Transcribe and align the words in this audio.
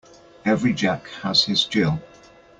Every 0.45 0.73
Jack 0.73 1.05
has 1.21 1.43
his 1.43 1.63
Jill. 1.63 2.01